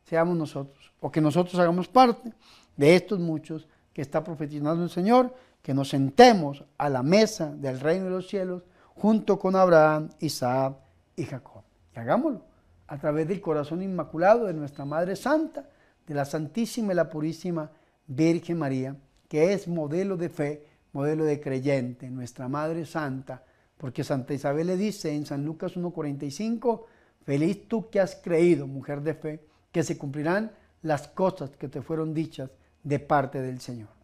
seamos 0.05 0.37
nosotros, 0.37 0.93
o 1.01 1.11
que 1.11 1.23
nosotros 1.23 1.59
hagamos 1.59 1.89
parte 1.89 2.31
de 2.77 2.95
estos 2.95 3.19
muchos 3.19 3.67
que 3.95 4.03
está 4.03 4.23
profetizando 4.23 4.85
el 4.85 4.91
Señor, 4.91 5.35
que 5.67 5.75
nos 5.75 5.89
sentemos 5.89 6.63
a 6.79 6.89
la 6.89 7.03
mesa 7.03 7.53
del 7.53 7.81
reino 7.81 8.05
de 8.05 8.13
los 8.13 8.29
cielos 8.29 8.63
junto 8.95 9.37
con 9.37 9.57
Abraham, 9.57 10.11
Isaac 10.21 10.77
y 11.17 11.25
Jacob. 11.25 11.65
Y 11.93 11.99
hagámoslo 11.99 12.43
a 12.87 12.97
través 12.99 13.27
del 13.27 13.41
corazón 13.41 13.83
inmaculado 13.83 14.47
de 14.47 14.55
nuestra 14.55 14.85
Madre 14.85 15.17
Santa, 15.17 15.69
de 16.07 16.15
la 16.15 16.25
Santísima 16.25 16.93
y 16.93 16.95
la 16.95 17.11
Purísima 17.11 17.69
Virgen 18.07 18.61
María, 18.61 18.95
que 19.29 19.55
es 19.55 19.67
modelo 19.67 20.17
de 20.17 20.29
fe, 20.29 20.65
modelo 20.93 21.25
de 21.25 21.41
creyente, 21.41 22.09
nuestra 22.11 22.47
Madre 22.47 22.87
Santa, 22.87 23.43
porque 23.77 24.05
Santa 24.05 24.35
Isabel 24.35 24.69
le 24.69 24.77
dice 24.77 25.13
en 25.13 25.27
San 25.27 25.45
Lucas 25.45 25.77
1.45, 25.77 26.85
feliz 27.25 27.67
tú 27.67 27.91
que 27.91 27.99
has 27.99 28.15
creído, 28.15 28.69
mujer 28.69 29.01
de 29.01 29.15
fe, 29.15 29.45
que 29.73 29.83
se 29.83 29.99
cumplirán 29.99 30.53
las 30.83 31.09
cosas 31.09 31.51
que 31.51 31.67
te 31.67 31.83
fueron 31.83 32.15
dichas 32.15 32.51
de 32.85 33.01
parte 33.01 33.43
del 33.43 33.61
Señor. 33.61 33.96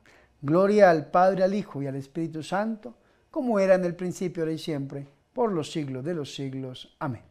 Gloria 0.42 0.90
al 0.90 1.08
Padre, 1.08 1.44
al 1.44 1.54
Hijo 1.54 1.80
y 1.82 1.86
al 1.86 1.94
Espíritu 1.94 2.42
Santo, 2.42 2.96
como 3.30 3.60
era 3.60 3.76
en 3.76 3.84
el 3.84 3.94
principio, 3.94 4.42
ahora 4.42 4.52
y 4.52 4.58
siempre, 4.58 5.06
por 5.32 5.52
los 5.52 5.70
siglos 5.70 6.04
de 6.04 6.14
los 6.14 6.34
siglos. 6.34 6.96
Amén. 6.98 7.22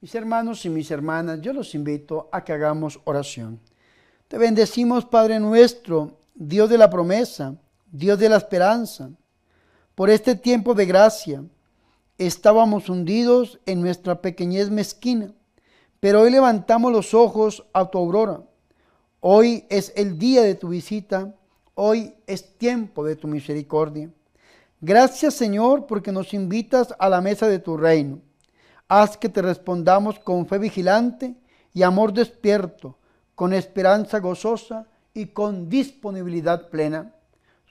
Mis 0.00 0.14
hermanos 0.14 0.64
y 0.64 0.70
mis 0.70 0.90
hermanas, 0.90 1.40
yo 1.40 1.52
los 1.52 1.74
invito 1.74 2.28
a 2.32 2.44
que 2.44 2.52
hagamos 2.52 3.00
oración. 3.04 3.60
Te 4.28 4.38
bendecimos, 4.38 5.04
Padre 5.04 5.40
nuestro, 5.40 6.18
Dios 6.34 6.70
de 6.70 6.78
la 6.78 6.88
promesa, 6.88 7.56
Dios 7.86 8.18
de 8.18 8.28
la 8.28 8.36
esperanza, 8.36 9.10
por 9.94 10.10
este 10.10 10.34
tiempo 10.34 10.74
de 10.74 10.86
gracia. 10.86 11.44
Estábamos 12.18 12.88
hundidos 12.88 13.58
en 13.66 13.80
nuestra 13.80 14.20
pequeñez 14.20 14.70
mezquina, 14.70 15.32
pero 16.00 16.22
hoy 16.22 16.30
levantamos 16.30 16.92
los 16.92 17.14
ojos 17.14 17.64
a 17.72 17.90
tu 17.90 17.98
aurora. 17.98 18.42
Hoy 19.20 19.64
es 19.68 19.92
el 19.96 20.18
día 20.18 20.42
de 20.42 20.54
tu 20.54 20.68
visita, 20.68 21.34
hoy 21.74 22.14
es 22.26 22.58
tiempo 22.58 23.04
de 23.04 23.16
tu 23.16 23.28
misericordia. 23.28 24.10
Gracias 24.80 25.34
Señor 25.34 25.86
porque 25.86 26.12
nos 26.12 26.34
invitas 26.34 26.94
a 26.98 27.08
la 27.08 27.20
mesa 27.20 27.46
de 27.46 27.58
tu 27.60 27.76
reino 27.76 28.20
Haz 28.94 29.16
que 29.16 29.30
te 29.30 29.40
respondamos 29.40 30.18
con 30.18 30.44
fe 30.44 30.58
vigilante 30.58 31.34
y 31.72 31.82
amor 31.82 32.12
despierto, 32.12 32.98
con 33.34 33.54
esperanza 33.54 34.18
gozosa 34.18 34.86
y 35.14 35.28
con 35.28 35.70
disponibilidad 35.70 36.68
plena. 36.68 37.14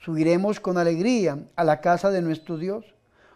Subiremos 0.03 0.59
con 0.59 0.77
alegría 0.77 1.39
a 1.55 1.63
la 1.63 1.79
casa 1.79 2.09
de 2.09 2.21
nuestro 2.21 2.57
Dios, 2.57 2.85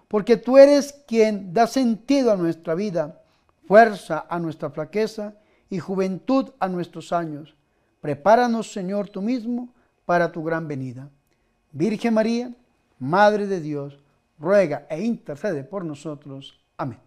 porque 0.07 0.37
tú 0.37 0.57
eres 0.57 0.93
quien 1.07 1.53
da 1.53 1.67
sentido 1.67 2.31
a 2.31 2.35
nuestra 2.35 2.75
vida, 2.75 3.21
fuerza 3.67 4.25
a 4.29 4.39
nuestra 4.39 4.69
flaqueza 4.69 5.35
y 5.69 5.79
juventud 5.79 6.51
a 6.59 6.67
nuestros 6.67 7.13
años. 7.13 7.55
Prepáranos, 8.01 8.71
Señor, 8.71 9.09
tú 9.09 9.21
mismo 9.21 9.69
para 10.05 10.31
tu 10.31 10.43
gran 10.43 10.67
venida. 10.67 11.09
Virgen 11.71 12.13
María, 12.13 12.53
Madre 12.97 13.45
de 13.45 13.59
Dios, 13.59 13.99
ruega 14.39 14.87
e 14.89 15.01
intercede 15.01 15.63
por 15.63 15.83
nosotros. 15.83 16.59
Amén. 16.77 17.04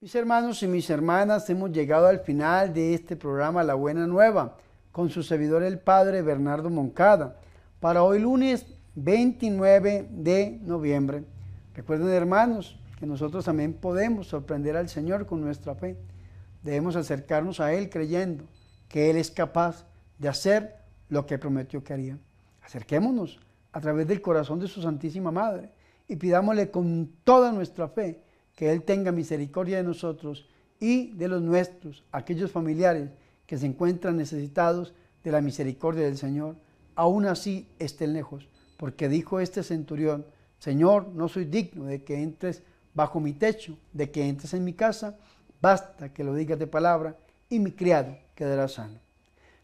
Mis 0.00 0.14
hermanos 0.14 0.62
y 0.62 0.68
mis 0.68 0.88
hermanas, 0.90 1.50
hemos 1.50 1.72
llegado 1.72 2.06
al 2.06 2.20
final 2.20 2.72
de 2.72 2.94
este 2.94 3.16
programa 3.16 3.64
La 3.64 3.74
Buena 3.74 4.06
Nueva 4.06 4.56
con 4.92 5.10
su 5.10 5.24
servidor 5.24 5.64
el 5.64 5.80
Padre 5.80 6.22
Bernardo 6.22 6.70
Moncada 6.70 7.40
para 7.80 8.04
hoy 8.04 8.20
lunes 8.20 8.64
29 8.94 10.06
de 10.08 10.60
noviembre. 10.62 11.24
Recuerden 11.74 12.10
hermanos 12.10 12.78
que 12.96 13.06
nosotros 13.06 13.44
también 13.44 13.72
podemos 13.72 14.28
sorprender 14.28 14.76
al 14.76 14.88
Señor 14.88 15.26
con 15.26 15.40
nuestra 15.40 15.74
fe. 15.74 15.96
Debemos 16.62 16.94
acercarnos 16.94 17.58
a 17.58 17.72
Él 17.72 17.90
creyendo 17.90 18.44
que 18.88 19.10
Él 19.10 19.16
es 19.16 19.32
capaz 19.32 19.84
de 20.16 20.28
hacer 20.28 20.76
lo 21.08 21.26
que 21.26 21.38
prometió 21.38 21.82
que 21.82 21.94
haría. 21.94 22.18
Acerquémonos 22.62 23.40
a 23.72 23.80
través 23.80 24.06
del 24.06 24.22
corazón 24.22 24.60
de 24.60 24.68
su 24.68 24.80
Santísima 24.80 25.32
Madre 25.32 25.72
y 26.06 26.14
pidámosle 26.14 26.70
con 26.70 27.10
toda 27.24 27.50
nuestra 27.50 27.88
fe 27.88 28.27
que 28.58 28.72
Él 28.72 28.82
tenga 28.82 29.12
misericordia 29.12 29.76
de 29.76 29.84
nosotros 29.84 30.44
y 30.80 31.12
de 31.12 31.28
los 31.28 31.40
nuestros, 31.40 32.02
aquellos 32.10 32.50
familiares 32.50 33.08
que 33.46 33.56
se 33.56 33.66
encuentran 33.66 34.16
necesitados 34.16 34.94
de 35.22 35.30
la 35.30 35.40
misericordia 35.40 36.04
del 36.04 36.16
Señor, 36.16 36.56
aún 36.96 37.26
así 37.26 37.68
estén 37.78 38.14
lejos, 38.14 38.48
porque 38.76 39.08
dijo 39.08 39.38
este 39.38 39.62
centurión, 39.62 40.26
Señor, 40.58 41.06
no 41.14 41.28
soy 41.28 41.44
digno 41.44 41.84
de 41.84 42.02
que 42.02 42.20
entres 42.20 42.64
bajo 42.94 43.20
mi 43.20 43.32
techo, 43.32 43.78
de 43.92 44.10
que 44.10 44.28
entres 44.28 44.52
en 44.54 44.64
mi 44.64 44.72
casa, 44.72 45.16
basta 45.62 46.12
que 46.12 46.24
lo 46.24 46.34
digas 46.34 46.58
de 46.58 46.66
palabra 46.66 47.14
y 47.48 47.60
mi 47.60 47.70
criado 47.70 48.18
quedará 48.34 48.66
sano. 48.66 48.98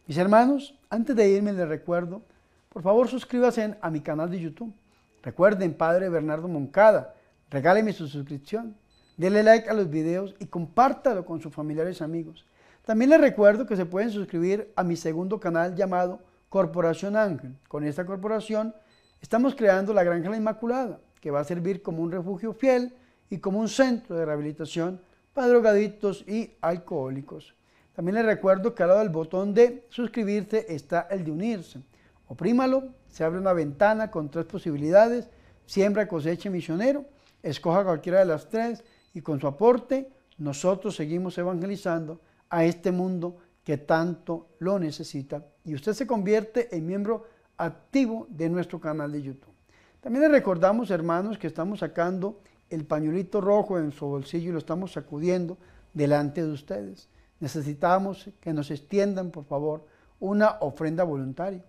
Mis 0.06 0.18
hermanos, 0.18 0.78
antes 0.88 1.16
de 1.16 1.28
irme 1.28 1.52
les 1.52 1.66
recuerdo, 1.66 2.22
por 2.68 2.84
favor 2.84 3.08
suscríbanse 3.08 3.74
a 3.80 3.90
mi 3.90 3.98
canal 3.98 4.30
de 4.30 4.38
YouTube. 4.38 4.72
Recuerden, 5.20 5.74
Padre 5.74 6.08
Bernardo 6.10 6.46
Moncada, 6.46 7.16
regáleme 7.50 7.92
su 7.92 8.06
suscripción, 8.06 8.76
denle 9.16 9.42
like 9.42 9.68
a 9.68 9.74
los 9.74 9.90
videos 9.90 10.34
y 10.38 10.46
compártalo 10.46 11.24
con 11.24 11.40
sus 11.40 11.54
familiares 11.54 12.00
y 12.00 12.04
amigos. 12.04 12.46
También 12.84 13.10
les 13.10 13.20
recuerdo 13.20 13.66
que 13.66 13.76
se 13.76 13.86
pueden 13.86 14.10
suscribir 14.10 14.72
a 14.76 14.84
mi 14.84 14.96
segundo 14.96 15.40
canal 15.40 15.74
llamado 15.74 16.20
Corporación 16.48 17.16
Ángel. 17.16 17.56
Con 17.68 17.84
esta 17.84 18.04
corporación 18.04 18.74
estamos 19.20 19.54
creando 19.54 19.94
la 19.94 20.04
Granja 20.04 20.30
La 20.30 20.36
Inmaculada, 20.36 21.00
que 21.20 21.30
va 21.30 21.40
a 21.40 21.44
servir 21.44 21.82
como 21.82 22.02
un 22.02 22.12
refugio 22.12 22.52
fiel 22.52 22.94
y 23.30 23.38
como 23.38 23.58
un 23.58 23.68
centro 23.68 24.16
de 24.16 24.26
rehabilitación 24.26 25.00
para 25.32 25.48
drogadictos 25.48 26.24
y 26.28 26.52
alcohólicos. 26.60 27.54
También 27.94 28.16
les 28.16 28.26
recuerdo 28.26 28.74
que 28.74 28.82
al 28.82 28.90
lado 28.90 29.00
del 29.00 29.08
botón 29.08 29.54
de 29.54 29.86
suscribirse 29.88 30.66
está 30.68 31.08
el 31.10 31.24
de 31.24 31.30
unirse. 31.30 31.80
Oprímalo, 32.26 32.88
se 33.08 33.24
abre 33.24 33.38
una 33.38 33.52
ventana 33.52 34.10
con 34.10 34.30
tres 34.30 34.44
posibilidades, 34.46 35.30
siembra, 35.66 36.08
cosecha 36.08 36.50
misionero, 36.50 37.04
escoja 37.42 37.84
cualquiera 37.84 38.18
de 38.18 38.24
las 38.26 38.48
tres 38.48 38.84
y 39.14 39.22
con 39.22 39.40
su 39.40 39.46
aporte 39.46 40.10
nosotros 40.38 40.96
seguimos 40.96 41.38
evangelizando 41.38 42.20
a 42.50 42.64
este 42.64 42.92
mundo 42.92 43.38
que 43.64 43.78
tanto 43.78 44.48
lo 44.58 44.78
necesita 44.78 45.46
y 45.64 45.74
usted 45.74 45.94
se 45.94 46.06
convierte 46.06 46.76
en 46.76 46.86
miembro 46.86 47.26
activo 47.56 48.26
de 48.28 48.50
nuestro 48.50 48.80
canal 48.80 49.12
de 49.12 49.22
YouTube. 49.22 49.54
También 50.00 50.24
le 50.24 50.28
recordamos, 50.28 50.90
hermanos, 50.90 51.38
que 51.38 51.46
estamos 51.46 51.78
sacando 51.78 52.42
el 52.68 52.84
pañuelito 52.84 53.40
rojo 53.40 53.78
en 53.78 53.92
su 53.92 54.06
bolsillo 54.06 54.50
y 54.50 54.52
lo 54.52 54.58
estamos 54.58 54.92
sacudiendo 54.92 55.56
delante 55.94 56.42
de 56.42 56.50
ustedes. 56.50 57.08
Necesitamos 57.40 58.28
que 58.40 58.52
nos 58.52 58.70
extiendan, 58.70 59.30
por 59.30 59.44
favor, 59.44 59.86
una 60.20 60.58
ofrenda 60.60 61.04
voluntaria. 61.04 61.64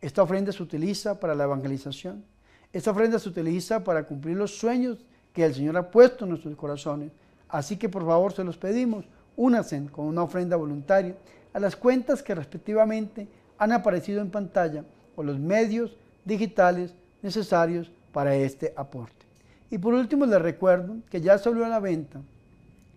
Esta 0.00 0.22
ofrenda 0.22 0.52
se 0.52 0.62
utiliza 0.62 1.20
para 1.20 1.34
la 1.34 1.44
evangelización. 1.44 2.24
Esta 2.72 2.92
ofrenda 2.92 3.18
se 3.18 3.28
utiliza 3.28 3.84
para 3.84 4.04
cumplir 4.04 4.36
los 4.36 4.56
sueños 4.56 5.04
que 5.36 5.44
el 5.44 5.54
Señor 5.54 5.76
ha 5.76 5.90
puesto 5.90 6.24
en 6.24 6.30
nuestros 6.30 6.56
corazones. 6.56 7.12
Así 7.46 7.76
que 7.76 7.90
por 7.90 8.06
favor 8.06 8.32
se 8.32 8.42
los 8.42 8.56
pedimos, 8.56 9.04
únanse 9.36 9.84
con 9.92 10.06
una 10.06 10.22
ofrenda 10.22 10.56
voluntaria 10.56 11.14
a 11.52 11.60
las 11.60 11.76
cuentas 11.76 12.22
que 12.22 12.34
respectivamente 12.34 13.28
han 13.58 13.70
aparecido 13.72 14.22
en 14.22 14.30
pantalla 14.30 14.82
o 15.14 15.22
los 15.22 15.38
medios 15.38 15.94
digitales 16.24 16.94
necesarios 17.20 17.92
para 18.12 18.34
este 18.34 18.72
aporte. 18.78 19.26
Y 19.70 19.76
por 19.76 19.92
último 19.92 20.24
les 20.24 20.40
recuerdo 20.40 20.96
que 21.10 21.20
ya 21.20 21.36
salió 21.36 21.66
a 21.66 21.68
la 21.68 21.80
venta 21.80 22.22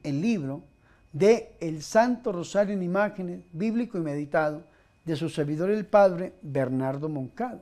el 0.01 0.21
libro 0.21 0.61
de 1.11 1.51
El 1.59 1.81
Santo 1.81 2.31
Rosario 2.31 2.73
en 2.73 2.83
Imágenes, 2.83 3.41
bíblico 3.51 3.97
y 3.97 4.01
meditado, 4.01 4.63
de 5.03 5.17
su 5.17 5.27
servidor 5.27 5.71
el 5.71 5.85
Padre 5.85 6.35
Bernardo 6.41 7.09
Moncada. 7.09 7.61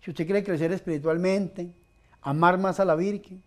Si 0.00 0.10
usted 0.10 0.24
quiere 0.24 0.42
crecer 0.42 0.72
espiritualmente, 0.72 1.70
amar 2.22 2.58
más 2.58 2.80
a 2.80 2.84
la 2.84 2.96
Virgen, 2.96 3.40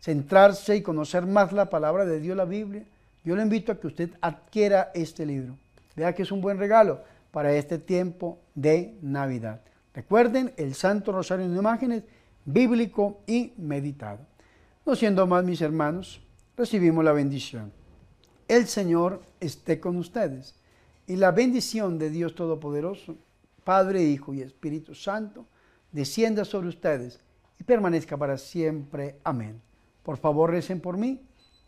centrarse 0.00 0.76
y 0.76 0.82
conocer 0.82 1.26
más 1.26 1.52
la 1.52 1.70
palabra 1.70 2.04
de 2.04 2.20
Dios, 2.20 2.36
la 2.36 2.44
Biblia, 2.44 2.84
yo 3.24 3.36
le 3.36 3.42
invito 3.42 3.72
a 3.72 3.78
que 3.78 3.86
usted 3.86 4.10
adquiera 4.20 4.90
este 4.94 5.26
libro. 5.26 5.56
Vea 5.96 6.14
que 6.14 6.22
es 6.22 6.32
un 6.32 6.40
buen 6.40 6.58
regalo 6.58 7.00
para 7.30 7.52
este 7.52 7.78
tiempo 7.78 8.38
de 8.54 8.96
Navidad. 9.02 9.60
Recuerden 9.94 10.52
el 10.56 10.74
Santo 10.74 11.12
Rosario 11.12 11.44
en 11.44 11.56
Imágenes, 11.56 12.04
bíblico 12.44 13.20
y 13.26 13.52
meditado. 13.56 14.20
No 14.86 14.94
siendo 14.94 15.26
más, 15.26 15.44
mis 15.44 15.60
hermanos, 15.60 16.20
recibimos 16.56 17.04
la 17.04 17.12
bendición. 17.12 17.72
El 18.46 18.66
Señor 18.66 19.22
esté 19.40 19.80
con 19.80 19.96
ustedes 19.96 20.54
y 21.06 21.16
la 21.16 21.32
bendición 21.32 21.98
de 21.98 22.10
Dios 22.10 22.34
Todopoderoso, 22.34 23.16
Padre, 23.64 24.02
Hijo 24.04 24.32
y 24.32 24.40
Espíritu 24.40 24.94
Santo, 24.94 25.44
descienda 25.92 26.44
sobre 26.44 26.68
ustedes 26.68 27.20
y 27.60 27.64
permanezca 27.64 28.16
para 28.16 28.38
siempre. 28.38 29.16
Amén. 29.24 29.60
Por 30.08 30.16
favor, 30.16 30.50
recen 30.52 30.80
por 30.80 30.96
mí. 30.96 31.20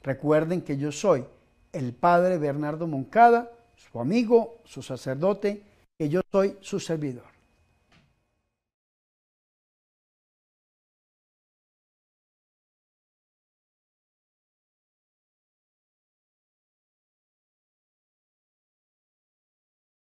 Recuerden 0.03 0.63
que 0.63 0.79
yo 0.79 0.93
soy 0.93 1.27
el 1.75 1.93
Padre 1.93 2.39
Bernardo 2.39 2.87
Moncada, 2.87 3.53
su 3.77 4.01
amigo, 4.01 4.63
su 4.65 4.81
sacerdote, 4.81 5.63
que 5.99 6.09
yo 6.09 6.23
soy 6.33 6.57
su 6.63 6.81
servidor. 6.81 7.30